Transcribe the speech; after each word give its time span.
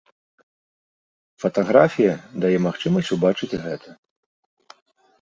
Фатаграфія 1.43 2.13
дае 2.47 2.53
магчымасць 2.67 3.13
убачыць 3.19 3.55
гэта. 3.65 3.89